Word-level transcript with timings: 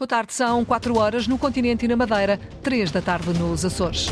Boa 0.00 0.08
tarde, 0.08 0.32
são 0.32 0.64
4 0.64 0.96
horas 0.96 1.26
no 1.26 1.36
continente 1.36 1.84
e 1.84 1.88
na 1.88 1.94
Madeira, 1.94 2.40
3 2.62 2.90
da 2.90 3.02
tarde 3.02 3.38
nos 3.38 3.66
Açores. 3.66 4.08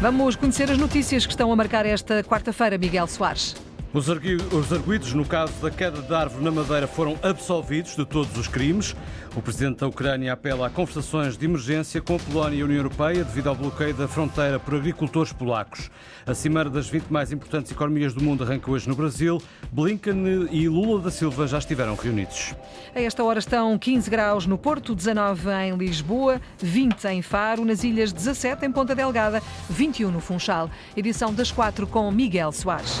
Vamos 0.00 0.34
conhecer 0.34 0.72
as 0.72 0.76
notícias 0.76 1.24
que 1.24 1.30
estão 1.30 1.52
a 1.52 1.54
marcar 1.54 1.86
esta 1.86 2.24
quarta-feira, 2.24 2.76
Miguel 2.76 3.06
Soares. 3.06 3.54
Os 3.94 4.10
arguídos 4.10 5.14
no 5.14 5.24
caso 5.24 5.54
da 5.62 5.70
queda 5.70 6.02
de 6.02 6.14
árvore 6.14 6.44
na 6.44 6.50
Madeira 6.50 6.86
foram 6.86 7.18
absolvidos 7.22 7.96
de 7.96 8.04
todos 8.04 8.36
os 8.36 8.46
crimes. 8.46 8.94
O 9.34 9.40
presidente 9.40 9.78
da 9.78 9.86
Ucrânia 9.86 10.34
apela 10.34 10.66
a 10.66 10.70
conversações 10.70 11.38
de 11.38 11.46
emergência 11.46 11.98
com 12.02 12.16
a 12.16 12.18
Polónia 12.18 12.58
e 12.58 12.60
a 12.60 12.64
União 12.66 12.76
Europeia 12.76 13.24
devido 13.24 13.48
ao 13.48 13.54
bloqueio 13.54 13.94
da 13.94 14.06
fronteira 14.06 14.58
por 14.60 14.74
agricultores 14.74 15.32
polacos. 15.32 15.90
A 16.26 16.34
cimeira 16.34 16.68
das 16.68 16.86
20 16.86 17.06
mais 17.06 17.32
importantes 17.32 17.72
economias 17.72 18.12
do 18.12 18.22
mundo 18.22 18.44
arranca 18.44 18.70
hoje 18.70 18.86
no 18.86 18.94
Brasil. 18.94 19.40
Blinken 19.72 20.48
e 20.50 20.68
Lula 20.68 21.00
da 21.00 21.10
Silva 21.10 21.46
já 21.46 21.56
estiveram 21.56 21.94
reunidos. 21.94 22.54
A 22.94 23.00
esta 23.00 23.24
hora 23.24 23.38
estão 23.38 23.78
15 23.78 24.10
graus 24.10 24.44
no 24.44 24.58
Porto, 24.58 24.94
19 24.94 25.48
em 25.64 25.76
Lisboa, 25.76 26.42
20 26.58 27.06
em 27.06 27.22
Faro, 27.22 27.64
nas 27.64 27.82
ilhas 27.82 28.12
17 28.12 28.66
em 28.66 28.70
Ponta 28.70 28.94
Delgada, 28.94 29.42
21 29.70 30.10
no 30.10 30.20
Funchal. 30.20 30.70
Edição 30.94 31.32
das 31.32 31.50
4 31.50 31.86
com 31.86 32.10
Miguel 32.10 32.52
Soares. 32.52 33.00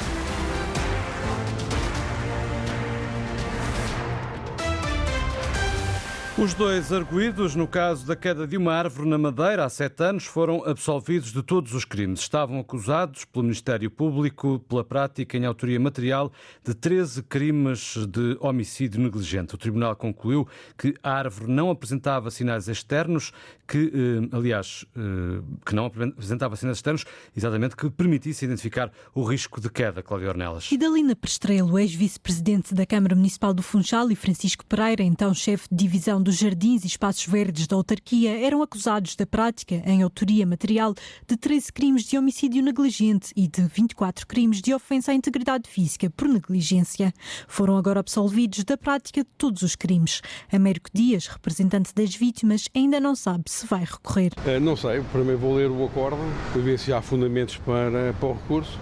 Os 6.40 6.54
dois 6.54 6.92
arguídos 6.92 7.56
no 7.56 7.66
caso 7.66 8.06
da 8.06 8.14
queda 8.14 8.46
de 8.46 8.56
uma 8.56 8.72
árvore 8.72 9.08
na 9.08 9.18
Madeira 9.18 9.64
há 9.64 9.68
sete 9.68 10.04
anos 10.04 10.24
foram 10.24 10.62
absolvidos 10.64 11.32
de 11.32 11.42
todos 11.42 11.74
os 11.74 11.84
crimes. 11.84 12.20
Estavam 12.20 12.60
acusados 12.60 13.24
pelo 13.24 13.42
Ministério 13.42 13.90
Público 13.90 14.60
pela 14.68 14.84
prática 14.84 15.36
em 15.36 15.44
autoria 15.44 15.80
material 15.80 16.30
de 16.64 16.74
13 16.74 17.24
crimes 17.24 17.96
de 18.06 18.36
homicídio 18.38 19.00
negligente. 19.00 19.56
O 19.56 19.58
Tribunal 19.58 19.96
concluiu 19.96 20.46
que 20.78 20.94
a 21.02 21.10
árvore 21.10 21.50
não 21.50 21.70
apresentava 21.70 22.30
sinais 22.30 22.68
externos, 22.68 23.32
que, 23.66 23.92
eh, 23.92 24.36
aliás, 24.36 24.86
eh, 24.96 25.42
que 25.66 25.74
não 25.74 25.86
apresentava 25.86 26.54
sinais 26.54 26.78
externos, 26.78 27.04
exatamente, 27.36 27.74
que 27.74 27.90
permitisse 27.90 28.44
identificar 28.44 28.92
o 29.12 29.24
risco 29.24 29.60
de 29.60 29.68
queda, 29.68 30.04
Cláudia 30.04 30.28
Ornelas. 30.28 30.70
Idalina 30.70 31.16
Prestrelo, 31.16 31.76
ex-vice-presidente 31.80 32.74
da 32.74 32.86
Câmara 32.86 33.16
Municipal 33.16 33.52
do 33.52 33.62
Funchal, 33.62 34.08
e 34.12 34.14
Francisco 34.14 34.64
Pereira, 34.64 35.02
então 35.02 35.34
chefe 35.34 35.66
de 35.68 35.76
divisão 35.76 36.22
dos 36.28 36.36
Jardins 36.36 36.84
e 36.84 36.86
Espaços 36.86 37.24
Verdes 37.24 37.66
da 37.66 37.74
autarquia 37.74 38.38
eram 38.44 38.60
acusados 38.60 39.16
da 39.16 39.24
prática, 39.24 39.76
em 39.86 40.02
autoria 40.02 40.44
material, 40.44 40.92
de 41.26 41.38
13 41.38 41.72
crimes 41.72 42.04
de 42.04 42.18
homicídio 42.18 42.62
negligente 42.62 43.32
e 43.34 43.48
de 43.48 43.62
24 43.62 44.26
crimes 44.26 44.60
de 44.60 44.74
ofensa 44.74 45.12
à 45.12 45.14
integridade 45.14 45.70
física 45.70 46.10
por 46.10 46.28
negligência. 46.28 47.14
Foram 47.46 47.78
agora 47.78 48.00
absolvidos 48.00 48.62
da 48.62 48.76
prática 48.76 49.22
de 49.22 49.30
todos 49.38 49.62
os 49.62 49.74
crimes. 49.74 50.20
Américo 50.52 50.90
Dias, 50.92 51.26
representante 51.28 51.94
das 51.94 52.14
vítimas, 52.14 52.68
ainda 52.76 53.00
não 53.00 53.16
sabe 53.16 53.44
se 53.46 53.66
vai 53.66 53.84
recorrer. 53.84 54.32
Uh, 54.44 54.60
não 54.60 54.76
sei, 54.76 55.00
primeiro 55.10 55.38
vou 55.38 55.56
ler 55.56 55.70
o 55.70 55.86
acordo 55.86 56.18
ver 56.62 56.78
se 56.78 56.92
há 56.92 57.00
fundamentos 57.00 57.56
para, 57.56 58.12
para 58.20 58.28
o 58.28 58.34
recurso 58.34 58.78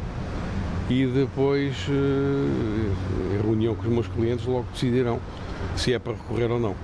e 0.90 1.06
depois, 1.06 1.76
uh, 1.86 3.34
em 3.36 3.40
reunião 3.40 3.76
com 3.76 3.82
os 3.82 3.88
meus 3.88 4.08
clientes, 4.08 4.44
logo 4.46 4.66
decidirão 4.72 5.20
se 5.76 5.92
é 5.92 5.98
para 6.00 6.14
recorrer 6.14 6.50
ou 6.50 6.58
não. 6.58 6.74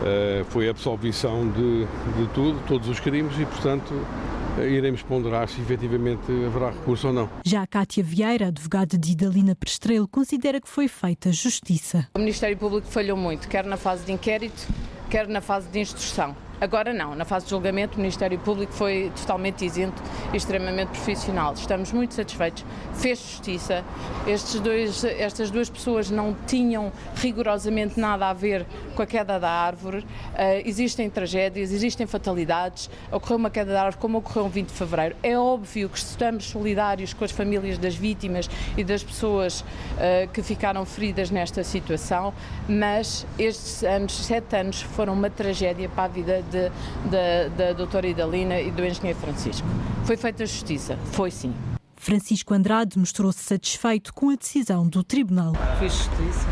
Uh, 0.00 0.44
foi 0.46 0.66
a 0.66 0.70
absolvição 0.70 1.48
de, 1.50 1.84
de 2.16 2.28
tudo, 2.32 2.58
todos 2.66 2.88
os 2.88 2.98
crimes 2.98 3.38
e, 3.38 3.44
portanto, 3.44 3.92
uh, 3.92 4.62
iremos 4.62 5.02
ponderar 5.02 5.46
se 5.48 5.60
efetivamente 5.60 6.22
haverá 6.46 6.70
recurso 6.70 7.08
ou 7.08 7.12
não. 7.12 7.28
Já 7.44 7.62
a 7.62 7.66
Cátia 7.66 8.02
Vieira, 8.02 8.46
advogada 8.48 8.96
de 8.96 9.12
Idalina 9.12 9.54
Prestrelo, 9.54 10.08
considera 10.08 10.60
que 10.60 10.68
foi 10.68 10.88
feita 10.88 11.30
justiça. 11.30 12.08
O 12.14 12.18
Ministério 12.18 12.56
Público 12.56 12.86
falhou 12.86 13.16
muito, 13.16 13.46
quer 13.46 13.64
na 13.64 13.76
fase 13.76 14.04
de 14.06 14.12
inquérito, 14.12 14.66
quer 15.10 15.28
na 15.28 15.42
fase 15.42 15.68
de 15.68 15.80
instrução. 15.80 16.34
Agora 16.60 16.92
não, 16.92 17.14
na 17.14 17.24
fase 17.24 17.46
de 17.46 17.52
julgamento 17.52 17.96
o 17.96 18.00
Ministério 18.00 18.38
Público 18.38 18.70
foi 18.74 19.10
totalmente 19.16 19.64
isento 19.64 20.02
e 20.30 20.36
extremamente 20.36 20.88
profissional. 20.88 21.54
Estamos 21.54 21.90
muito 21.90 22.12
satisfeitos, 22.12 22.66
fez 22.92 23.18
justiça. 23.18 23.82
Estes 24.26 24.60
dois, 24.60 25.02
estas 25.02 25.50
duas 25.50 25.70
pessoas 25.70 26.10
não 26.10 26.36
tinham 26.46 26.92
rigorosamente 27.16 27.98
nada 27.98 28.28
a 28.28 28.34
ver 28.34 28.66
com 28.94 29.00
a 29.00 29.06
queda 29.06 29.40
da 29.40 29.48
árvore. 29.48 30.00
Uh, 30.00 30.62
existem 30.66 31.08
tragédias, 31.08 31.72
existem 31.72 32.06
fatalidades. 32.06 32.90
Ocorreu 33.10 33.38
uma 33.38 33.48
queda 33.48 33.72
da 33.72 33.84
árvore 33.84 33.96
como 33.96 34.18
ocorreu 34.18 34.44
no 34.44 34.50
20 34.50 34.68
de 34.68 34.74
fevereiro. 34.74 35.16
É 35.22 35.38
óbvio 35.38 35.88
que 35.88 35.96
estamos 35.96 36.44
solidários 36.44 37.14
com 37.14 37.24
as 37.24 37.30
famílias 37.30 37.78
das 37.78 37.94
vítimas 37.94 38.50
e 38.76 38.84
das 38.84 39.02
pessoas 39.02 39.60
uh, 39.60 40.28
que 40.30 40.42
ficaram 40.42 40.84
feridas 40.84 41.30
nesta 41.30 41.64
situação, 41.64 42.34
mas 42.68 43.26
estes 43.38 43.82
anos, 43.82 44.12
sete 44.12 44.56
anos, 44.56 44.82
foram 44.82 45.14
uma 45.14 45.30
tragédia 45.30 45.88
para 45.88 46.04
a 46.04 46.08
vida 46.08 46.49
de, 46.50 46.70
de, 47.08 47.48
da 47.56 47.72
doutora 47.72 48.06
Idalina 48.06 48.60
e 48.60 48.70
do 48.70 48.84
engenheiro 48.84 49.18
Francisco. 49.18 49.66
Foi 50.04 50.16
feita 50.16 50.44
justiça, 50.44 50.98
foi 51.12 51.30
sim. 51.30 51.54
Francisco 51.96 52.54
Andrade 52.54 52.98
mostrou-se 52.98 53.40
satisfeito 53.40 54.12
com 54.14 54.30
a 54.30 54.34
decisão 54.34 54.88
do 54.88 55.04
tribunal. 55.04 55.52
Fiz 55.78 55.92
justiça. 55.92 56.46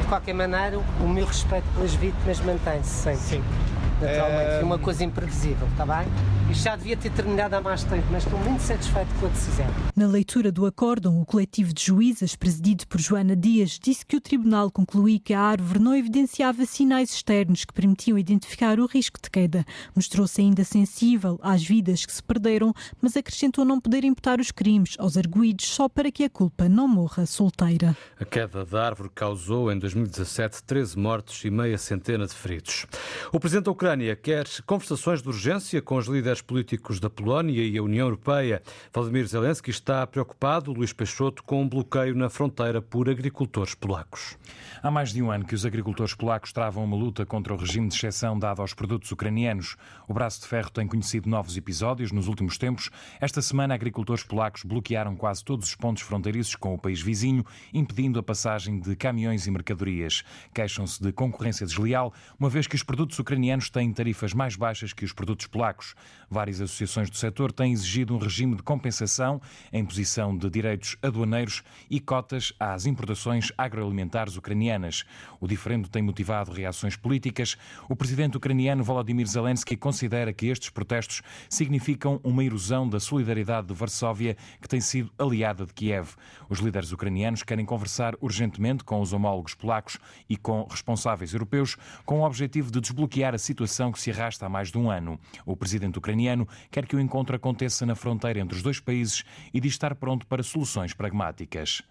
de 0.00 0.06
qualquer 0.08 0.34
maneira, 0.34 0.78
o 1.00 1.08
meu 1.08 1.24
respeito 1.24 1.64
pelas 1.74 1.94
vítimas 1.94 2.40
mantém-se 2.40 2.90
sempre. 2.90 3.20
Sim. 3.20 3.44
Naturalmente. 4.00 4.60
É 4.60 4.64
uma 4.64 4.78
coisa 4.78 5.04
imprevisível, 5.04 5.66
está 5.68 5.86
bem? 5.86 6.06
Isto 6.50 6.64
já 6.64 6.76
devia 6.76 6.96
ter 6.96 7.10
terminado 7.10 7.56
há 7.56 7.60
mais 7.60 7.84
tempo, 7.84 8.06
mas 8.10 8.24
estou 8.24 8.38
muito 8.40 8.60
satisfeito 8.60 9.08
com 9.18 9.26
a 9.26 9.28
decisão. 9.28 9.66
Na 9.96 10.06
leitura 10.06 10.52
do 10.52 10.66
acórdão, 10.66 11.20
o 11.20 11.24
coletivo 11.24 11.72
de 11.72 11.82
juízas, 11.82 12.36
presidido 12.36 12.86
por 12.86 13.00
Joana 13.00 13.34
Dias, 13.34 13.78
disse 13.82 14.04
que 14.04 14.16
o 14.16 14.20
tribunal 14.20 14.70
concluiu 14.70 15.18
que 15.22 15.32
a 15.32 15.40
árvore 15.40 15.78
não 15.78 15.96
evidenciava 15.96 16.66
sinais 16.66 17.12
externos 17.12 17.64
que 17.64 17.72
permitiam 17.72 18.18
identificar 18.18 18.78
o 18.78 18.86
risco 18.86 19.18
de 19.20 19.30
queda. 19.30 19.64
Mostrou-se 19.94 20.40
ainda 20.40 20.64
sensível 20.64 21.38
às 21.42 21.62
vidas 21.64 22.04
que 22.04 22.12
se 22.12 22.22
perderam, 22.22 22.74
mas 23.00 23.16
acrescentou 23.16 23.64
não 23.64 23.80
poder 23.80 24.04
imputar 24.04 24.38
os 24.38 24.50
crimes 24.50 24.96
aos 24.98 25.16
arguídos 25.16 25.66
só 25.66 25.88
para 25.88 26.10
que 26.10 26.24
a 26.24 26.30
culpa 26.30 26.68
não 26.68 26.86
morra 26.86 27.26
solteira. 27.26 27.96
A 28.20 28.24
queda 28.24 28.64
da 28.64 28.84
árvore 28.86 29.10
causou, 29.14 29.72
em 29.72 29.78
2017, 29.78 30.62
13 30.62 30.98
mortes 30.98 31.44
e 31.44 31.50
meia 31.50 31.78
centena 31.78 32.26
de 32.26 32.34
feridos. 32.34 32.86
O 33.32 33.40
presidente 33.40 33.64
da 33.64 33.70
Ucrânia 33.72 33.83
quer 34.22 34.46
conversações 34.64 35.20
de 35.20 35.28
urgência 35.28 35.82
com 35.82 35.96
os 35.96 36.06
líderes 36.06 36.40
políticos 36.40 36.98
da 36.98 37.10
Polónia 37.10 37.62
e 37.62 37.76
a 37.76 37.82
União 37.82 38.06
Europeia. 38.06 38.62
Vladimir 38.90 39.26
Zelensky 39.26 39.70
está 39.70 40.06
preocupado, 40.06 40.72
Luís 40.72 40.94
Peixoto, 40.94 41.42
com 41.44 41.60
um 41.60 41.68
bloqueio 41.68 42.14
na 42.14 42.30
fronteira 42.30 42.80
por 42.80 43.10
agricultores 43.10 43.74
polacos. 43.74 44.38
Há 44.82 44.90
mais 44.90 45.12
de 45.12 45.20
um 45.20 45.30
ano 45.30 45.44
que 45.44 45.54
os 45.54 45.66
agricultores 45.66 46.14
polacos 46.14 46.50
travam 46.50 46.82
uma 46.82 46.96
luta 46.96 47.26
contra 47.26 47.52
o 47.52 47.58
regime 47.58 47.88
de 47.88 47.94
exceção 47.94 48.38
dado 48.38 48.62
aos 48.62 48.72
produtos 48.72 49.12
ucranianos. 49.12 49.76
O 50.08 50.14
braço 50.14 50.40
de 50.40 50.46
ferro 50.46 50.70
tem 50.70 50.86
conhecido 50.86 51.28
novos 51.28 51.54
episódios 51.54 52.10
nos 52.10 52.26
últimos 52.26 52.56
tempos. 52.56 52.88
Esta 53.20 53.42
semana, 53.42 53.74
agricultores 53.74 54.24
polacos 54.24 54.62
bloquearam 54.64 55.14
quase 55.14 55.44
todos 55.44 55.68
os 55.68 55.74
pontos 55.74 56.02
fronteiriços 56.02 56.56
com 56.56 56.72
o 56.72 56.78
país 56.78 57.02
vizinho, 57.02 57.44
impedindo 57.72 58.18
a 58.18 58.22
passagem 58.22 58.80
de 58.80 58.96
caminhões 58.96 59.46
e 59.46 59.50
mercadorias. 59.50 60.24
Queixam-se 60.54 61.02
de 61.02 61.12
concorrência 61.12 61.66
desleal, 61.66 62.14
uma 62.40 62.48
vez 62.48 62.66
que 62.66 62.76
os 62.76 62.82
produtos 62.82 63.18
ucranianos 63.18 63.73
têm 63.74 63.92
tarifas 63.92 64.32
mais 64.32 64.54
baixas 64.54 64.92
que 64.92 65.04
os 65.04 65.12
produtos 65.12 65.48
polacos. 65.48 65.96
Várias 66.30 66.60
associações 66.60 67.10
do 67.10 67.16
setor 67.16 67.50
têm 67.50 67.72
exigido 67.72 68.14
um 68.14 68.18
regime 68.18 68.54
de 68.54 68.62
compensação, 68.62 69.42
a 69.72 69.76
imposição 69.76 70.36
de 70.36 70.48
direitos 70.48 70.96
aduaneiros 71.02 71.64
e 71.90 71.98
cotas 71.98 72.52
às 72.60 72.86
importações 72.86 73.50
agroalimentares 73.58 74.36
ucranianas. 74.36 75.04
O 75.40 75.48
diferendo 75.48 75.88
tem 75.88 76.02
motivado 76.02 76.52
reações 76.52 76.94
políticas. 76.94 77.56
O 77.88 77.96
presidente 77.96 78.36
ucraniano 78.36 78.84
Volodymyr 78.84 79.26
Zelensky 79.26 79.76
considera 79.76 80.32
que 80.32 80.46
estes 80.46 80.70
protestos 80.70 81.20
significam 81.50 82.20
uma 82.22 82.44
erosão 82.44 82.88
da 82.88 83.00
solidariedade 83.00 83.66
de 83.66 83.74
Varsóvia, 83.74 84.36
que 84.62 84.68
tem 84.68 84.80
sido 84.80 85.10
aliada 85.18 85.66
de 85.66 85.74
Kiev. 85.74 86.10
Os 86.48 86.60
líderes 86.60 86.92
ucranianos 86.92 87.42
querem 87.42 87.66
conversar 87.66 88.14
urgentemente 88.20 88.84
com 88.84 89.00
os 89.00 89.12
homólogos 89.12 89.54
polacos 89.54 89.98
e 90.30 90.36
com 90.36 90.64
responsáveis 90.70 91.32
europeus, 91.32 91.76
com 92.06 92.20
o 92.20 92.24
objetivo 92.24 92.70
de 92.70 92.80
desbloquear 92.80 93.34
a 93.34 93.38
situação 93.38 93.63
que 93.92 94.00
se 94.00 94.10
arrasta 94.10 94.46
há 94.46 94.48
mais 94.48 94.70
de 94.70 94.78
um 94.78 94.90
ano. 94.90 95.18
O 95.44 95.56
presidente 95.56 95.98
ucraniano 95.98 96.14
ucraniano 96.14 96.48
quer 96.70 96.86
que 96.86 96.96
o 96.96 97.00
encontro 97.00 97.36
aconteça 97.36 97.84
na 97.84 97.94
fronteira 97.94 98.40
entre 98.40 98.56
os 98.56 98.62
dois 98.62 98.80
países 98.80 99.24
e 99.52 99.60
diz 99.60 99.72
estar 99.72 99.94
pronto 99.94 100.26
para 100.26 100.42
soluções 100.42 100.92
pragmáticas. 100.92 101.82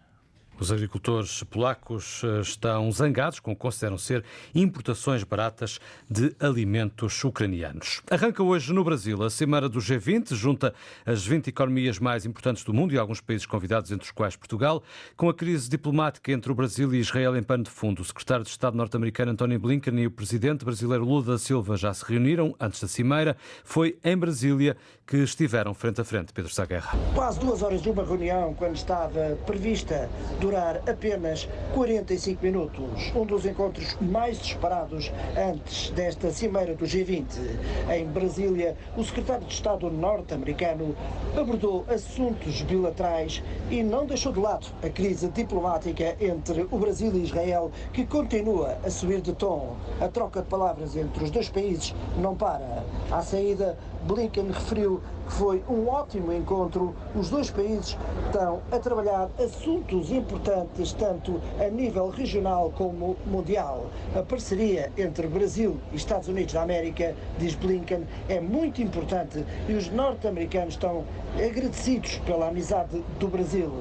Os 0.59 0.71
agricultores 0.71 1.44
polacos 1.44 2.21
eh, 2.23 2.41
estão 2.41 2.91
zangados 2.91 3.39
com 3.39 3.51
o 3.51 3.55
que 3.55 3.61
consideram 3.61 3.97
ser 3.97 4.23
importações 4.53 5.23
baratas 5.23 5.79
de 6.09 6.35
alimentos 6.39 7.23
ucranianos. 7.23 8.01
Arranca 8.09 8.44
hoje 8.44 8.71
no 8.71 8.83
Brasil 8.83 9.21
a 9.23 9.29
Cimeira 9.29 9.67
do 9.67 9.79
G20, 9.79 10.35
junta 10.35 10.73
as 11.05 11.25
20 11.25 11.47
economias 11.47 11.97
mais 11.97 12.25
importantes 12.25 12.63
do 12.63 12.73
mundo 12.73 12.94
e 12.94 12.97
alguns 12.97 13.19
países 13.19 13.47
convidados, 13.47 13.91
entre 13.91 14.05
os 14.05 14.11
quais 14.11 14.35
Portugal. 14.35 14.83
Com 15.17 15.27
a 15.27 15.33
crise 15.33 15.69
diplomática 15.69 16.31
entre 16.31 16.51
o 16.51 16.55
Brasil 16.55 16.94
e 16.94 17.00
Israel 17.00 17.35
em 17.35 17.44
pano 17.44 17.63
de 17.63 17.71
fundo, 17.71 18.01
o 18.01 18.05
secretário 18.05 18.44
de 18.44 18.51
Estado 18.51 18.77
norte-americano 18.77 19.31
António 19.31 19.59
Blinken 19.59 20.00
e 20.00 20.07
o 20.07 20.11
presidente 20.11 20.63
brasileiro 20.63 21.03
Lula 21.03 21.23
da 21.23 21.38
Silva 21.38 21.75
já 21.75 21.94
se 21.94 22.05
reuniram 22.05 22.55
antes 22.59 22.79
da 22.79 22.88
Cimeira. 22.88 23.35
Foi 23.63 23.97
em 24.03 24.15
Brasília 24.15 24.77
que 25.05 25.17
estiveram 25.17 25.73
frente 25.73 26.00
a 26.00 26.03
frente. 26.03 26.31
Pedro 26.31 26.53
Saguerra. 26.53 26.97
Quase 27.13 27.39
duas 27.39 27.61
horas 27.61 27.81
de 27.81 27.89
uma 27.89 28.03
reunião, 28.03 28.53
quando 28.53 28.75
estava 28.75 29.38
prevista 29.45 30.09
durar 30.44 30.81
apenas 30.90 31.48
45 31.74 32.44
minutos. 32.44 33.13
Um 33.16 33.25
dos 33.25 33.45
encontros 33.45 33.95
mais 34.01 34.38
disparados 34.40 35.10
antes 35.38 35.90
desta 35.92 36.31
cimeira 36.31 36.75
do 36.75 36.84
G20. 36.84 37.24
Em 37.90 38.06
Brasília, 38.07 38.75
o 38.98 39.04
secretário 39.06 39.48
de 39.48 39.54
Estado 39.54 39.90
norte-americano 39.90 40.94
abordou 41.40 41.86
assuntos 41.88 42.62
bilaterais 42.63 43.42
e 43.72 43.81
não 43.81 44.06
deixou 44.06 44.34
de 44.34 44.40
lado 44.42 44.68
a 44.84 44.90
crise 44.90 45.30
diplomática 45.30 46.18
entre 46.19 46.68
o 46.69 46.78
Brasil 46.78 47.13
e 47.16 47.24
Israel, 47.24 47.72
que 47.94 48.06
continua 48.06 48.78
a 48.84 48.89
subir 48.89 49.22
de 49.22 49.31
tom. 49.31 49.78
A 50.01 50.10
troca 50.10 50.42
de 50.42 50.50
palavras 50.50 50.98
entre 50.98 51.24
os 51.24 51.31
dois 51.31 51.48
países 51.48 51.96
não 52.18 52.36
para. 52.36 52.84
À 53.10 53.22
saída, 53.22 53.78
Blinken 54.06 54.51
referiu 54.51 55.01
que 55.25 55.34
foi 55.34 55.63
um 55.69 55.88
ótimo 55.88 56.34
encontro. 56.34 56.94
Os 57.16 57.30
dois 57.30 57.50
países 57.50 57.98
estão 58.25 58.62
a 58.72 58.78
trabalhar 58.78 59.30
assuntos 59.39 60.12
importantes, 60.12 60.32
tanto 60.39 61.41
a 61.59 61.69
nível 61.69 62.09
regional 62.09 62.71
como 62.75 63.15
mundial. 63.25 63.88
A 64.15 64.21
parceria 64.21 64.91
entre 64.97 65.27
Brasil 65.27 65.77
e 65.91 65.95
Estados 65.95 66.27
Unidos 66.27 66.53
da 66.53 66.62
América, 66.62 67.15
diz 67.38 67.56
Blinken, 67.56 68.03
é 68.30 68.39
muito 68.39 68.81
importante 68.81 69.44
e 69.68 69.74
os 69.74 69.89
norte-americanos 69.89 70.75
estão 70.75 71.03
agradecidos 71.35 72.18
pela 72.25 72.47
amizade 72.47 73.03
do 73.19 73.27
Brasil. 73.27 73.71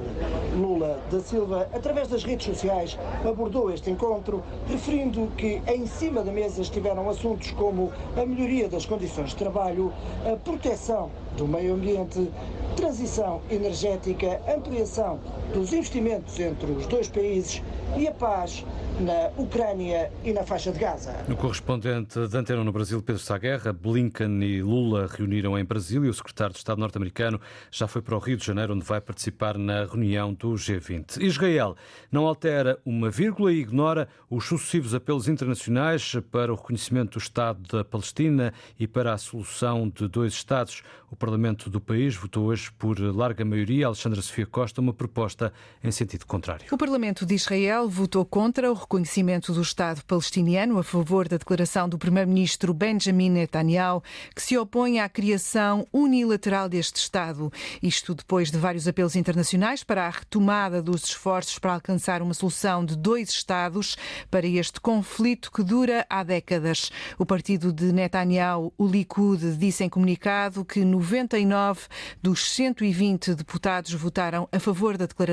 Lula 0.55 0.99
da 1.11 1.19
Silva, 1.19 1.67
através 1.73 2.07
das 2.07 2.23
redes 2.23 2.45
sociais, 2.45 2.97
abordou 3.27 3.71
este 3.71 3.89
encontro, 3.89 4.43
referindo 4.67 5.27
que 5.37 5.61
em 5.67 5.85
cima 5.85 6.23
da 6.23 6.31
mesa 6.31 6.61
estiveram 6.61 7.09
assuntos 7.09 7.51
como 7.51 7.91
a 8.15 8.25
melhoria 8.25 8.67
das 8.67 8.85
condições 8.85 9.29
de 9.29 9.35
trabalho, 9.35 9.93
a 10.25 10.35
proteção 10.37 11.09
do 11.37 11.47
meio 11.47 11.73
ambiente, 11.73 12.29
transição 12.75 13.41
energética, 13.49 14.41
ampliação 14.47 15.19
dos 15.53 15.71
investimentos 15.71 16.39
entre 16.39 16.71
os 16.71 16.87
dois 16.87 17.07
países 17.07 17.61
e 17.95 18.07
a 18.07 18.11
paz 18.11 18.65
na 18.99 19.29
Ucrânia 19.37 20.11
e 20.23 20.31
na 20.33 20.43
faixa 20.43 20.71
de 20.71 20.79
Gaza. 20.79 21.15
O 21.29 21.35
correspondente 21.35 22.27
da 22.27 22.39
Antena 22.39 22.63
no 22.63 22.71
Brasil, 22.71 23.01
Pedro 23.01 23.21
Saguerra, 23.21 23.73
Blinken 23.73 24.43
e 24.43 24.61
Lula 24.61 25.07
reuniram 25.07 25.57
em 25.57 25.63
Brasília. 25.63 26.09
O 26.09 26.13
secretário 26.13 26.53
de 26.53 26.59
Estado 26.59 26.79
norte-americano 26.79 27.39
já 27.71 27.87
foi 27.87 28.01
para 28.01 28.15
o 28.15 28.19
Rio 28.19 28.37
de 28.37 28.45
Janeiro, 28.45 28.73
onde 28.73 28.85
vai 28.85 29.01
participar 29.01 29.57
na 29.57 29.85
reunião 29.85 30.33
do 30.33 30.53
G20. 30.53 31.21
Israel 31.21 31.75
não 32.11 32.27
altera 32.27 32.79
uma 32.85 33.09
vírgula 33.09 33.51
e 33.51 33.59
ignora 33.59 34.07
os 34.29 34.45
sucessivos 34.45 34.93
apelos 34.93 35.27
internacionais 35.27 36.15
para 36.31 36.51
o 36.51 36.55
reconhecimento 36.55 37.13
do 37.13 37.21
Estado 37.21 37.61
da 37.77 37.83
Palestina 37.83 38.53
e 38.79 38.87
para 38.87 39.13
a 39.13 39.17
solução 39.17 39.89
de 39.89 40.07
dois 40.07 40.33
Estados. 40.33 40.83
O 41.09 41.15
Parlamento 41.15 41.69
do 41.69 41.79
país 41.79 42.15
votou 42.15 42.45
hoje 42.45 42.71
por 42.71 42.99
larga 42.99 43.45
maioria, 43.45 43.87
Alexandra 43.87 44.21
Sofia 44.21 44.47
Costa, 44.47 44.81
uma 44.81 44.93
proposta 44.93 45.42
em 45.83 45.91
sentido 45.91 46.25
contrário. 46.25 46.65
O 46.71 46.77
Parlamento 46.77 47.25
de 47.25 47.35
Israel 47.35 47.89
votou 47.89 48.25
contra 48.25 48.71
o 48.71 48.75
reconhecimento 48.75 49.51
do 49.51 49.61
Estado 49.61 50.03
palestiniano 50.05 50.77
a 50.77 50.83
favor 50.83 51.27
da 51.27 51.37
declaração 51.37 51.89
do 51.89 51.97
primeiro-ministro 51.97 52.73
Benjamin 52.73 53.29
Netanyahu, 53.29 54.03
que 54.35 54.41
se 54.41 54.57
opõe 54.57 54.99
à 54.99 55.09
criação 55.09 55.87
unilateral 55.91 56.69
deste 56.69 56.97
Estado. 56.97 57.51
Isto 57.81 58.15
depois 58.15 58.51
de 58.51 58.57
vários 58.57 58.87
apelos 58.87 59.15
internacionais 59.15 59.83
para 59.83 60.05
a 60.05 60.09
retomada 60.09 60.81
dos 60.81 61.03
esforços 61.05 61.59
para 61.59 61.73
alcançar 61.73 62.21
uma 62.21 62.33
solução 62.33 62.85
de 62.85 62.95
dois 62.95 63.29
Estados 63.29 63.97
para 64.29 64.45
este 64.45 64.79
conflito 64.79 65.51
que 65.51 65.63
dura 65.63 66.05
há 66.09 66.23
décadas. 66.23 66.91
O 67.17 67.25
partido 67.25 67.73
de 67.73 67.91
Netanyahu, 67.91 68.73
o 68.77 68.87
Likud, 68.87 69.55
disse 69.57 69.83
em 69.83 69.89
comunicado 69.89 70.63
que 70.63 70.85
99 70.85 71.81
dos 72.21 72.51
120 72.51 73.35
deputados 73.35 73.93
votaram 73.93 74.47
a 74.51 74.59
favor 74.59 74.97
da 74.97 75.05
declaração. 75.05 75.32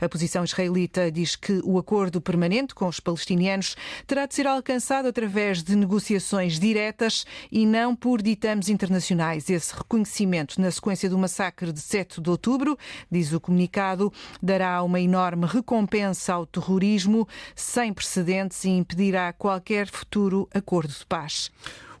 A 0.00 0.08
posição 0.08 0.44
israelita 0.44 1.10
diz 1.10 1.36
que 1.36 1.60
o 1.64 1.78
acordo 1.78 2.20
permanente 2.20 2.74
com 2.74 2.86
os 2.86 3.00
palestinianos 3.00 3.76
terá 4.06 4.26
de 4.26 4.34
ser 4.34 4.46
alcançado 4.46 5.08
através 5.08 5.62
de 5.62 5.74
negociações 5.76 6.58
diretas 6.58 7.24
e 7.50 7.66
não 7.66 7.94
por 7.94 8.22
ditames 8.22 8.68
internacionais. 8.68 9.48
Esse 9.48 9.74
reconhecimento, 9.74 10.60
na 10.60 10.70
sequência 10.70 11.08
do 11.08 11.18
massacre 11.18 11.72
de 11.72 11.80
7 11.80 12.20
de 12.20 12.30
outubro, 12.30 12.78
diz 13.10 13.32
o 13.32 13.40
comunicado, 13.40 14.12
dará 14.42 14.82
uma 14.82 15.00
enorme 15.00 15.46
recompensa 15.46 16.34
ao 16.34 16.46
terrorismo 16.46 17.26
sem 17.54 17.92
precedentes 17.92 18.64
e 18.64 18.70
impedirá 18.70 19.32
qualquer 19.32 19.86
futuro 19.88 20.48
acordo 20.52 20.92
de 20.92 21.06
paz 21.06 21.50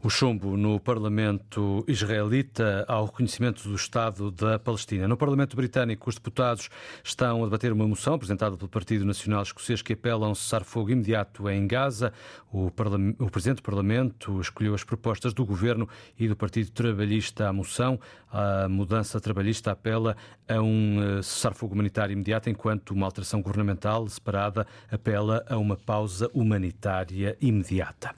o 0.04 0.10
chumbo 0.10 0.56
no 0.56 0.80
Parlamento 0.80 1.84
israelita 1.86 2.84
ao 2.88 3.06
reconhecimento 3.06 3.68
do 3.68 3.76
Estado 3.76 4.32
da 4.32 4.58
Palestina. 4.58 5.06
No 5.06 5.16
Parlamento 5.16 5.54
britânico, 5.54 6.10
os 6.10 6.16
deputados 6.16 6.68
estão 7.04 7.42
a 7.42 7.44
debater 7.44 7.72
uma 7.72 7.86
moção 7.86 8.14
apresentada 8.14 8.56
pelo 8.56 8.68
Partido 8.68 9.04
Nacional 9.04 9.42
Escocês 9.42 9.80
que 9.80 9.92
apela 9.92 10.26
a 10.26 10.30
um 10.30 10.34
cessar-fogo 10.34 10.90
imediato 10.90 11.48
em 11.48 11.68
Gaza. 11.68 12.12
O, 12.52 12.66
o, 12.66 13.30
Presidente 13.30 13.58
do 13.58 13.62
Parlamento 13.62 14.40
escolheu 14.40 14.74
as 14.74 14.82
propostas 14.82 15.32
do 15.32 15.46
Governo 15.46 15.88
e 16.18 16.26
do 16.26 16.34
Partido 16.34 16.72
Trabalhista 16.72 17.48
à 17.48 17.52
moção. 17.52 18.00
A 18.32 18.68
mudança 18.68 19.20
trabalhista 19.20 19.70
apela 19.70 20.16
a 20.48 20.60
um 20.60 21.00
eh, 21.00 21.22
cessar-fogo 21.22 21.74
humanitário 21.74 22.12
imediato, 22.12 22.50
enquanto 22.50 22.90
uma 22.90 23.06
alteração 23.06 23.40
governamental 23.40 24.08
separada 24.08 24.66
apela 24.90 25.44
a 25.48 25.56
uma 25.58 25.76
pausa 25.76 26.28
humanitária 26.34 27.36
imediata. 27.40 28.10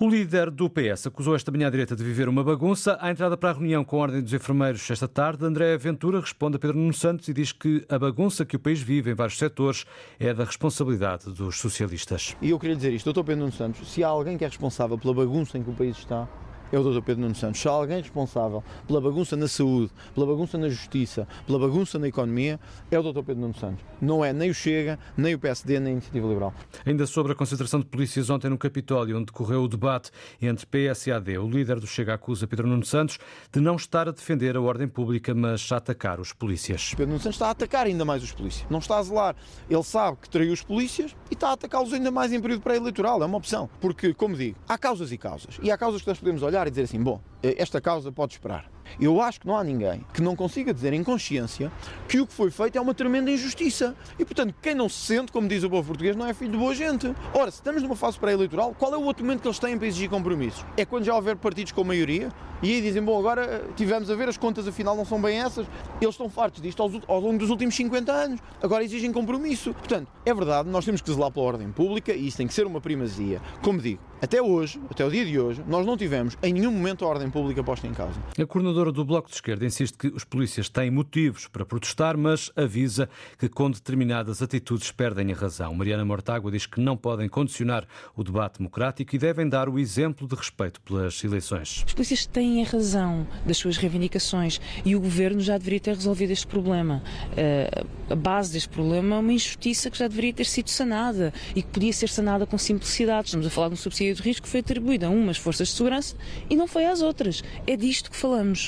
O 0.00 0.08
líder 0.08 0.48
do 0.48 0.70
PS 0.70 1.08
acusou 1.08 1.34
esta 1.34 1.50
manhã 1.50 1.66
à 1.66 1.70
direita 1.70 1.96
de 1.96 2.04
viver 2.04 2.28
uma 2.28 2.44
bagunça. 2.44 2.96
À 3.00 3.10
entrada 3.10 3.36
para 3.36 3.50
a 3.50 3.52
reunião 3.52 3.82
com 3.82 3.96
a 3.96 4.02
Ordem 4.02 4.22
dos 4.22 4.32
Enfermeiros 4.32 4.88
esta 4.88 5.08
tarde, 5.08 5.44
André 5.44 5.76
Ventura 5.76 6.20
responde 6.20 6.54
a 6.54 6.58
Pedro 6.60 6.78
Nuno 6.78 6.94
Santos 6.94 7.26
e 7.26 7.34
diz 7.34 7.50
que 7.50 7.84
a 7.88 7.98
bagunça 7.98 8.46
que 8.46 8.54
o 8.54 8.60
país 8.60 8.80
vive 8.80 9.10
em 9.10 9.14
vários 9.14 9.36
setores 9.36 9.84
é 10.16 10.32
da 10.32 10.44
responsabilidade 10.44 11.32
dos 11.32 11.58
socialistas. 11.58 12.36
E 12.40 12.50
eu 12.50 12.60
queria 12.60 12.76
dizer 12.76 12.92
isto, 12.92 13.06
doutor 13.06 13.24
Pedro 13.24 13.40
Nuno 13.40 13.52
Santos, 13.52 13.92
se 13.92 14.04
há 14.04 14.06
alguém 14.06 14.38
que 14.38 14.44
é 14.44 14.46
responsável 14.46 14.96
pela 14.96 15.12
bagunça 15.12 15.58
em 15.58 15.64
que 15.64 15.70
o 15.70 15.74
país 15.74 15.98
está, 15.98 16.28
é 16.72 16.78
o 16.78 16.82
Dr. 16.82 17.02
Pedro 17.02 17.22
Nuno 17.22 17.34
Santos. 17.34 17.60
Se 17.60 17.68
há 17.68 17.70
alguém 17.70 18.00
responsável 18.00 18.62
pela 18.86 19.00
bagunça 19.00 19.36
na 19.36 19.48
saúde, 19.48 19.90
pela 20.14 20.26
bagunça 20.26 20.58
na 20.58 20.68
justiça, 20.68 21.26
pela 21.46 21.58
bagunça 21.58 21.98
na 21.98 22.08
economia, 22.08 22.60
é 22.90 22.98
o 22.98 23.02
Dr. 23.02 23.22
Pedro 23.22 23.42
Nuno 23.42 23.54
Santos. 23.54 23.84
Não 24.00 24.24
é 24.24 24.32
nem 24.32 24.50
o 24.50 24.54
Chega, 24.54 24.98
nem 25.16 25.34
o 25.34 25.38
PSD, 25.38 25.80
nem 25.80 25.88
a 25.88 25.92
Iniciativa 25.92 26.26
Liberal. 26.26 26.54
Ainda 26.84 27.06
sobre 27.06 27.32
a 27.32 27.34
concentração 27.34 27.80
de 27.80 27.86
polícias 27.86 28.30
ontem 28.30 28.48
no 28.48 28.58
Capitólio, 28.58 29.16
onde 29.16 29.26
decorreu 29.26 29.62
o 29.62 29.68
debate 29.68 30.10
entre 30.40 30.66
PS 30.66 31.06
e 31.06 31.12
AD, 31.12 31.38
o 31.38 31.48
líder 31.48 31.80
do 31.80 31.86
Chega 31.86 32.14
acusa 32.14 32.46
Pedro 32.46 32.66
Nuno 32.66 32.84
Santos 32.84 33.18
de 33.52 33.60
não 33.60 33.76
estar 33.76 34.08
a 34.08 34.12
defender 34.12 34.56
a 34.56 34.60
ordem 34.60 34.88
pública, 34.88 35.34
mas 35.34 35.70
a 35.72 35.76
atacar 35.76 36.20
os 36.20 36.32
polícias. 36.32 36.90
Pedro 36.90 37.08
Nuno 37.08 37.20
Santos 37.20 37.36
está 37.36 37.48
a 37.48 37.50
atacar 37.50 37.86
ainda 37.86 38.04
mais 38.04 38.22
os 38.22 38.32
polícias. 38.32 38.66
Não 38.70 38.78
está 38.78 38.98
a 38.98 39.02
zelar. 39.02 39.36
Ele 39.68 39.82
sabe 39.82 40.18
que 40.20 40.28
traiu 40.28 40.52
os 40.52 40.62
polícias 40.62 41.14
e 41.30 41.34
está 41.34 41.50
a 41.50 41.52
atacá-los 41.52 41.92
ainda 41.92 42.10
mais 42.10 42.32
em 42.32 42.40
período 42.40 42.62
pré-eleitoral. 42.62 43.22
É 43.22 43.26
uma 43.26 43.38
opção. 43.38 43.68
Porque, 43.80 44.12
como 44.14 44.36
digo, 44.36 44.58
há 44.68 44.76
causas 44.76 45.12
e 45.12 45.18
causas. 45.18 45.58
E 45.62 45.70
há 45.70 45.78
causas 45.78 46.02
que 46.02 46.08
nós 46.08 46.18
podemos 46.18 46.42
olhar 46.42 46.57
e 46.66 46.70
dizer 46.70 46.82
assim, 46.82 47.00
bom, 47.00 47.20
esta 47.42 47.80
causa 47.80 48.10
pode 48.10 48.32
esperar. 48.32 48.70
Eu 49.00 49.20
acho 49.20 49.40
que 49.40 49.46
não 49.46 49.56
há 49.56 49.64
ninguém 49.64 50.04
que 50.12 50.22
não 50.22 50.34
consiga 50.36 50.72
dizer 50.72 50.92
em 50.92 51.02
consciência 51.02 51.70
que 52.08 52.20
o 52.20 52.26
que 52.26 52.32
foi 52.32 52.50
feito 52.50 52.76
é 52.76 52.80
uma 52.80 52.94
tremenda 52.94 53.30
injustiça. 53.30 53.94
E, 54.18 54.24
portanto, 54.24 54.54
quem 54.60 54.74
não 54.74 54.88
se 54.88 54.98
sente, 54.98 55.32
como 55.32 55.48
diz 55.48 55.62
o 55.62 55.70
povo 55.70 55.88
português, 55.88 56.16
não 56.16 56.26
é 56.26 56.34
filho 56.34 56.52
de 56.52 56.58
boa 56.58 56.74
gente. 56.74 57.14
Ora, 57.34 57.50
se 57.50 57.58
estamos 57.58 57.82
numa 57.82 57.96
fase 57.96 58.18
pré-eleitoral, 58.18 58.74
qual 58.78 58.92
é 58.92 58.96
o 58.96 59.02
outro 59.02 59.24
momento 59.24 59.42
que 59.42 59.48
eles 59.48 59.58
têm 59.58 59.76
para 59.76 59.86
exigir 59.86 60.08
compromissos? 60.08 60.64
É 60.76 60.84
quando 60.84 61.04
já 61.04 61.14
houver 61.14 61.36
partidos 61.36 61.72
com 61.72 61.84
maioria 61.84 62.30
e 62.60 62.72
aí 62.72 62.80
dizem, 62.80 63.00
bom, 63.00 63.16
agora 63.16 63.42
eh, 63.42 63.64
tivemos 63.76 64.10
a 64.10 64.16
ver, 64.16 64.28
as 64.28 64.36
contas 64.36 64.66
afinal 64.66 64.96
não 64.96 65.04
são 65.04 65.20
bem 65.20 65.38
essas. 65.38 65.64
Eles 66.00 66.14
estão 66.14 66.28
fartos 66.28 66.60
disto 66.60 66.82
ao, 67.06 67.20
longo 67.20 67.38
dos 67.38 67.50
últimos 67.50 67.74
50 67.76 68.10
anos. 68.10 68.40
Agora 68.60 68.82
exigem 68.82 69.12
compromisso. 69.12 69.72
Portanto, 69.74 70.08
é 70.26 70.34
verdade, 70.34 70.68
nós 70.68 70.84
temos 70.84 71.00
que 71.00 71.12
zelar 71.12 71.30
pela 71.30 71.46
ordem 71.46 71.70
pública 71.70 72.12
e 72.12 72.26
isso 72.26 72.36
tem 72.36 72.48
que 72.48 72.54
ser 72.54 72.66
uma 72.66 72.80
primazia. 72.80 73.40
Como 73.62 73.80
digo, 73.80 74.00
até 74.20 74.42
hoje, 74.42 74.80
até 74.90 75.04
o 75.04 75.10
dia 75.10 75.24
de 75.24 75.38
hoje, 75.38 75.62
nós 75.68 75.86
não 75.86 75.96
tivemos 75.96 76.36
em 76.42 76.52
nenhum 76.52 76.72
momento 76.72 77.04
a 77.04 77.08
ordem 77.08 77.30
pública 77.30 77.62
posta 77.62 77.86
em 77.86 77.94
causa. 77.94 78.20
A 78.36 78.46
coordenadora 78.78 78.92
do 78.92 79.04
Bloco 79.04 79.28
de 79.28 79.34
Esquerda 79.34 79.66
insiste 79.66 79.96
que 79.96 80.08
os 80.08 80.24
polícias 80.24 80.68
têm 80.68 80.90
motivos 80.90 81.48
para 81.48 81.64
protestar, 81.64 82.16
mas 82.16 82.50
avisa 82.54 83.08
que 83.38 83.48
com 83.48 83.70
determinadas 83.70 84.40
atitudes 84.40 84.92
perdem 84.92 85.32
a 85.32 85.34
razão. 85.34 85.74
Mariana 85.74 86.04
Mortágua 86.04 86.50
diz 86.50 86.66
que 86.66 86.80
não 86.80 86.96
podem 86.96 87.28
condicionar 87.28 87.86
o 88.14 88.22
debate 88.22 88.58
democrático 88.58 89.14
e 89.14 89.18
devem 89.18 89.48
dar 89.48 89.68
o 89.68 89.78
exemplo 89.78 90.28
de 90.28 90.34
respeito 90.34 90.80
pelas 90.82 91.22
eleições. 91.24 91.84
Os 91.86 91.94
polícias 91.94 92.26
têm 92.26 92.62
a 92.62 92.68
razão 92.68 93.26
das 93.44 93.56
suas 93.56 93.76
reivindicações 93.76 94.60
e 94.84 94.94
o 94.94 95.00
governo 95.00 95.40
já 95.40 95.58
deveria 95.58 95.80
ter 95.80 95.94
resolvido 95.94 96.30
este 96.30 96.46
problema. 96.46 97.02
Eh, 97.36 97.84
a 98.10 98.16
base 98.16 98.52
deste 98.52 98.68
problema 98.68 99.16
é 99.16 99.18
uma 99.18 99.32
injustiça 99.32 99.90
que 99.90 99.98
já 99.98 100.06
deveria 100.06 100.32
ter 100.32 100.46
sido 100.46 100.70
sanada 100.70 101.32
e 101.54 101.62
que 101.62 101.68
podia 101.68 101.92
ser 101.92 102.08
sanada 102.08 102.46
com 102.46 102.56
simplicidade. 102.56 103.26
Estamos 103.28 103.46
a 103.46 103.50
falar 103.50 103.68
de 103.68 103.74
um 103.74 103.78
subsídio 103.78 104.14
de 104.14 104.22
risco 104.22 104.44
que 104.44 104.48
foi 104.48 104.60
atribuído 104.60 105.06
a 105.06 105.08
umas 105.08 105.36
forças 105.36 105.68
de 105.68 105.74
segurança 105.74 106.16
e 106.48 106.56
não 106.56 106.66
foi 106.66 106.86
às 106.86 107.02
outras. 107.02 107.42
É 107.66 107.76
disto 107.76 108.10
que 108.10 108.16
falamos. 108.16 108.67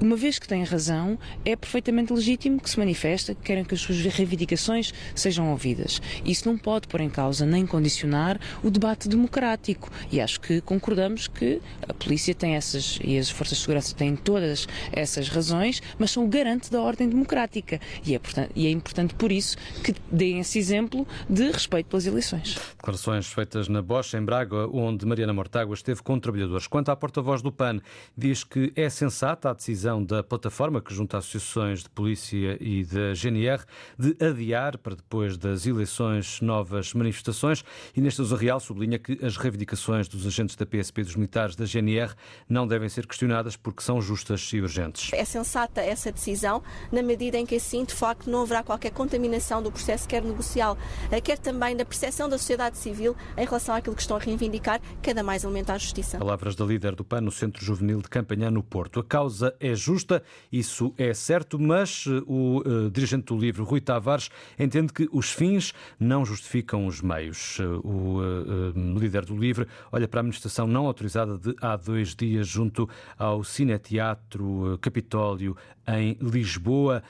Uma 0.00 0.16
vez 0.16 0.38
que 0.38 0.48
têm 0.48 0.64
razão, 0.64 1.18
é 1.44 1.54
perfeitamente 1.54 2.12
legítimo 2.12 2.60
que 2.60 2.68
se 2.68 2.78
manifesta, 2.78 3.34
que 3.34 3.42
querem 3.42 3.64
que 3.64 3.74
as 3.74 3.80
suas 3.80 4.00
reivindicações 4.02 4.92
sejam 5.14 5.50
ouvidas. 5.50 6.00
Isso 6.24 6.48
não 6.48 6.58
pode 6.58 6.88
pôr 6.88 7.00
em 7.00 7.10
causa 7.10 7.46
nem 7.46 7.66
condicionar 7.66 8.40
o 8.62 8.70
debate 8.70 9.08
democrático. 9.08 9.90
E 10.10 10.20
acho 10.20 10.40
que 10.40 10.60
concordamos 10.60 11.28
que 11.28 11.60
a 11.88 11.94
polícia 11.94 12.34
tem 12.34 12.54
essas, 12.54 12.98
e 13.02 13.18
as 13.18 13.30
forças 13.30 13.58
de 13.58 13.62
segurança 13.62 13.94
têm 13.94 14.16
todas 14.16 14.66
essas 14.90 15.28
razões, 15.28 15.82
mas 15.98 16.10
são 16.10 16.24
o 16.24 16.28
garante 16.28 16.70
da 16.70 16.80
ordem 16.80 17.08
democrática. 17.08 17.80
E 18.04 18.14
é, 18.14 18.18
portanto, 18.18 18.50
e 18.56 18.66
é 18.66 18.70
importante, 18.70 19.14
por 19.14 19.30
isso, 19.30 19.56
que 19.84 19.94
deem 20.10 20.40
esse 20.40 20.58
exemplo 20.58 21.06
de 21.28 21.50
respeito 21.50 21.86
pelas 21.86 22.06
eleições. 22.06 22.58
Declarações 22.76 23.26
feitas 23.26 23.68
na 23.68 23.82
Bosch, 23.82 24.14
em 24.14 24.24
Braga, 24.24 24.66
onde 24.72 25.06
Mariana 25.06 25.32
Mortágua 25.32 25.74
esteve 25.74 26.02
com 26.02 26.18
trabalhadores. 26.18 26.66
Quanto 26.66 26.90
à 26.90 26.96
porta-voz 26.96 27.42
do 27.42 27.52
PAN, 27.52 27.80
diz 28.16 28.42
que 28.44 28.72
é 28.74 28.88
sensata 28.88 29.50
a 29.50 29.52
decisão 29.52 29.81
da 29.82 30.22
plataforma 30.22 30.80
que 30.80 30.94
junta 30.94 31.18
associações 31.18 31.82
de 31.82 31.90
polícia 31.90 32.56
e 32.60 32.84
da 32.84 33.14
GNR 33.14 33.64
de 33.98 34.16
adiar 34.24 34.78
para 34.78 34.94
depois 34.94 35.36
das 35.36 35.66
eleições 35.66 36.40
novas 36.40 36.94
manifestações 36.94 37.64
e 37.96 38.00
neste 38.00 38.22
uso 38.22 38.36
real 38.36 38.60
sublinha 38.60 38.98
que 38.98 39.18
as 39.24 39.36
reivindicações 39.36 40.06
dos 40.06 40.26
agentes 40.26 40.54
da 40.54 40.64
PSP 40.64 41.00
e 41.00 41.04
dos 41.04 41.16
militares 41.16 41.56
da 41.56 41.64
GNR 41.64 42.14
não 42.48 42.66
devem 42.66 42.88
ser 42.88 43.06
questionadas 43.06 43.56
porque 43.56 43.82
são 43.82 44.00
justas 44.00 44.48
e 44.52 44.60
urgentes. 44.60 45.12
É 45.12 45.24
sensata 45.24 45.80
essa 45.80 46.12
decisão 46.12 46.62
na 46.90 47.02
medida 47.02 47.36
em 47.36 47.44
que 47.44 47.56
assim 47.56 47.84
de 47.84 47.94
facto 47.94 48.30
não 48.30 48.42
haverá 48.42 48.62
qualquer 48.62 48.92
contaminação 48.92 49.62
do 49.62 49.72
processo 49.72 50.08
quer 50.08 50.22
negocial, 50.22 50.78
eh, 51.10 51.20
quer 51.20 51.38
também 51.38 51.76
da 51.76 51.84
percepção 51.84 52.28
da 52.28 52.38
sociedade 52.38 52.78
civil 52.78 53.16
em 53.36 53.44
relação 53.44 53.74
àquilo 53.74 53.96
que 53.96 54.02
estão 54.02 54.16
a 54.16 54.20
reivindicar, 54.20 54.80
cada 55.02 55.22
mais 55.22 55.44
alimentar 55.44 55.74
a 55.74 55.78
justiça. 55.78 56.18
Palavras 56.18 56.54
da 56.54 56.64
líder 56.64 56.94
do 56.94 57.04
PAN 57.04 57.20
no 57.20 57.32
Centro 57.32 57.64
Juvenil 57.64 58.00
de 58.00 58.08
Campanhã 58.08 58.50
no 58.50 58.62
Porto. 58.62 59.00
A 59.00 59.04
causa 59.04 59.54
é 59.58 59.71
justa, 59.74 60.22
isso 60.50 60.94
é 60.96 61.12
certo, 61.14 61.58
mas 61.58 62.04
eh, 62.06 62.22
o 62.26 62.58
uh, 62.60 62.90
dirigente 62.90 63.26
do 63.26 63.36
livro, 63.36 63.64
Rui 63.64 63.80
Tavares, 63.80 64.30
entende 64.58 64.92
que 64.92 65.08
os 65.12 65.30
fins 65.30 65.72
não 65.98 66.24
justificam 66.24 66.86
os 66.86 67.00
meios. 67.00 67.58
O 67.82 68.20
uh, 68.20 68.98
líder 68.98 69.24
do 69.24 69.36
livro 69.36 69.66
olha 69.90 70.08
para 70.08 70.20
a 70.20 70.22
manifestação 70.22 70.66
não 70.66 70.86
autorizada 70.86 71.38
de 71.38 71.54
há 71.60 71.76
dois 71.76 72.14
dias 72.14 72.46
junto 72.46 72.88
ao 73.18 73.44
Cineteatro 73.44 74.78
Capitólio 74.80 75.56
em 75.86 76.16
Lisboa 76.20 77.02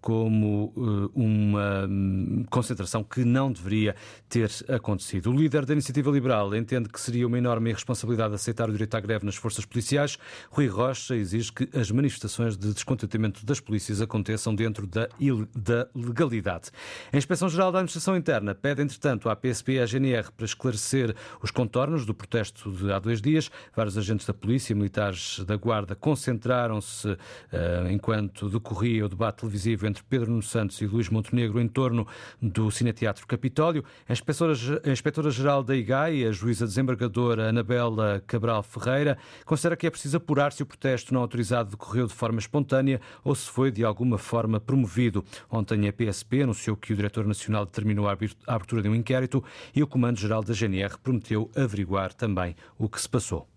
como 0.00 0.72
uma 1.14 1.86
hum, 1.88 2.44
concentração 2.50 3.04
que 3.04 3.24
não 3.24 3.52
deveria 3.52 3.94
ter 4.28 4.50
acontecido. 4.68 5.30
O 5.30 5.36
líder 5.36 5.64
da 5.64 5.72
Iniciativa 5.74 6.10
Liberal 6.10 6.54
entende 6.54 6.88
que 6.88 7.00
seria 7.00 7.26
uma 7.26 7.38
enorme 7.38 7.70
irresponsabilidade 7.70 8.34
aceitar 8.34 8.68
o 8.68 8.72
direito 8.72 8.94
à 8.94 9.00
greve 9.00 9.24
nas 9.24 9.36
forças 9.36 9.64
policiais. 9.64 10.18
Rui 10.50 10.66
Rocha 10.66 11.14
exige 11.14 11.52
que 11.52 11.68
as 11.76 11.90
manifestações 11.90 12.05
de 12.58 12.72
descontentamento 12.72 13.44
das 13.44 13.60
polícias 13.60 14.00
aconteçam 14.00 14.54
dentro 14.54 14.86
da, 14.86 15.08
da 15.54 15.88
legalidade. 15.94 16.70
A 17.12 17.16
Inspeção-Geral 17.16 17.72
da 17.72 17.78
Administração 17.78 18.16
Interna 18.16 18.54
pede, 18.54 18.82
entretanto, 18.82 19.28
à 19.28 19.36
PSP 19.36 19.72
e 19.72 19.80
à 19.80 19.86
GNR 19.86 20.30
para 20.36 20.46
esclarecer 20.46 21.14
os 21.42 21.50
contornos 21.50 22.04
do 22.04 22.14
protesto 22.14 22.70
de 22.70 22.92
há 22.92 22.98
dois 22.98 23.20
dias. 23.20 23.50
Vários 23.74 23.96
agentes 23.96 24.26
da 24.26 24.34
polícia 24.34 24.72
e 24.72 24.76
militares 24.76 25.40
da 25.40 25.56
Guarda 25.56 25.94
concentraram-se 25.94 27.08
uh, 27.08 27.18
enquanto 27.90 28.48
decorria 28.48 29.06
o 29.06 29.08
debate 29.08 29.40
televisivo 29.40 29.86
entre 29.86 30.02
Pedro 30.04 30.30
Nuno 30.30 30.42
Santos 30.42 30.80
e 30.80 30.86
Luís 30.86 31.08
Montenegro 31.08 31.60
em 31.60 31.68
torno 31.68 32.06
do 32.40 32.70
Cineteatro 32.70 33.26
Capitólio. 33.26 33.84
A 34.08 34.90
Inspetora-Geral 34.90 35.62
da 35.62 35.74
IGAI, 35.74 36.26
a 36.26 36.32
juíza 36.32 36.66
desembargadora 36.66 37.48
Anabela 37.48 38.22
Cabral 38.26 38.62
Ferreira, 38.62 39.16
considera 39.44 39.76
que 39.76 39.86
é 39.86 39.90
preciso 39.90 40.16
apurar 40.16 40.52
se 40.52 40.62
o 40.62 40.66
protesto 40.66 41.14
não 41.14 41.20
autorizado 41.20 41.70
decorreu 41.70 41.95
de 42.04 42.12
forma 42.12 42.38
espontânea 42.38 43.00
ou 43.24 43.34
se 43.34 43.48
foi 43.48 43.70
de 43.70 43.84
alguma 43.84 44.18
forma 44.18 44.60
promovido. 44.60 45.24
Ontem 45.50 45.88
a 45.88 45.92
PSP 45.92 46.42
anunciou 46.42 46.76
que 46.76 46.92
o 46.92 46.96
Diretor 46.96 47.26
Nacional 47.26 47.64
determinou 47.64 48.08
a 48.08 48.16
abertura 48.46 48.82
de 48.82 48.88
um 48.88 48.94
inquérito 48.94 49.42
e 49.74 49.82
o 49.82 49.86
Comando-Geral 49.86 50.42
da 50.42 50.52
GNR 50.52 50.98
prometeu 51.02 51.50
averiguar 51.56 52.12
também 52.12 52.54
o 52.78 52.88
que 52.88 53.00
se 53.00 53.08
passou. 53.08 53.48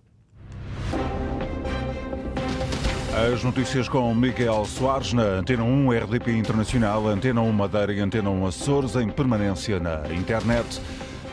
As 3.33 3.43
notícias 3.43 3.89
com 3.89 4.15
Miguel 4.15 4.63
Soares 4.65 5.11
na 5.11 5.23
Antena 5.23 5.63
1 5.63 5.91
RDP 5.91 6.37
Internacional, 6.37 7.05
Antena 7.07 7.41
1 7.41 7.51
Madeira 7.51 7.91
e 7.91 7.99
Antena 7.99 8.29
1 8.29 8.45
Açores 8.45 8.95
em 8.95 9.09
permanência 9.09 9.79
na 9.79 10.07
internet 10.13 10.79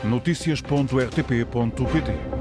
notícias.rtp.pt 0.03 2.36